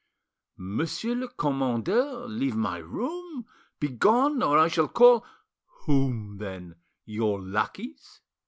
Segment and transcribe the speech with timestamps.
[0.57, 3.45] "Monsieur le commandeur, leave my room;
[3.79, 5.23] begone, or I shall call——"
[5.85, 6.73] "Whom, then?
[7.05, 8.19] Your lackeys?